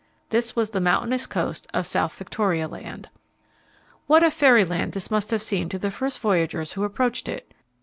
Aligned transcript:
This 0.29 0.55
was 0.55 0.71
the 0.71 0.81
mountainous 0.81 1.27
coast 1.27 1.67
of 1.75 1.85
South 1.85 2.17
Victoria 2.17 2.67
Land. 2.67 3.07
What 4.07 4.23
a 4.23 4.31
fairyland 4.31 4.93
this 4.93 5.11
must 5.11 5.29
have 5.29 5.43
seemed 5.43 5.69
to 5.69 5.77
the 5.77 5.91
first 5.91 6.19
voyagers 6.21 6.73
who 6.73 6.83
approached 6.83 7.29
it! 7.29 7.53